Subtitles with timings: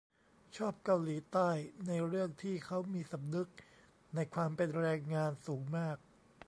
[0.57, 1.49] ชอบเกาหลีใต้
[1.87, 3.49] ในเรื่องที่เค้ามีสำนึก
[4.15, 5.97] ในความเป็นแรงงานสูงมาก